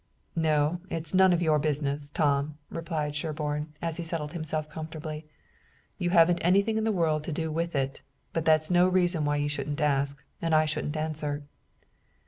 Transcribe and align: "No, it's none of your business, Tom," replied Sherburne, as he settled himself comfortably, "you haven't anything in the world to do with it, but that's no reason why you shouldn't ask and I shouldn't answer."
"No, 0.35 0.81
it's 0.89 1.13
none 1.13 1.31
of 1.31 1.43
your 1.43 1.59
business, 1.59 2.09
Tom," 2.09 2.57
replied 2.71 3.13
Sherburne, 3.15 3.71
as 3.83 3.97
he 3.97 4.03
settled 4.03 4.33
himself 4.33 4.67
comfortably, 4.67 5.27
"you 5.99 6.09
haven't 6.09 6.39
anything 6.43 6.79
in 6.79 6.85
the 6.85 6.91
world 6.91 7.23
to 7.25 7.31
do 7.31 7.51
with 7.51 7.75
it, 7.75 8.01
but 8.33 8.43
that's 8.43 8.71
no 8.71 8.87
reason 8.87 9.25
why 9.25 9.35
you 9.35 9.47
shouldn't 9.47 9.79
ask 9.79 10.17
and 10.41 10.55
I 10.55 10.65
shouldn't 10.65 10.97
answer." 10.97 11.43